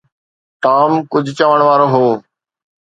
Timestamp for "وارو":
1.67-1.87